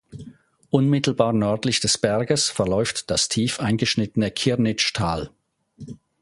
Unmittelbar 0.71 1.31
nördlich 1.31 1.79
des 1.79 1.99
Berges 1.99 2.49
verläuft 2.49 3.11
das 3.11 3.29
tief 3.29 3.59
eingeschnittene 3.59 4.31
Kirnitzschtal. 4.31 5.29